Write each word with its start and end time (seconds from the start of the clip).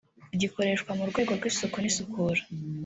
gikoreshwa 0.41 0.91
mu 0.99 1.05
rwego 1.09 1.31
rw’isuku 1.37 1.77
n’isukura 1.79 2.41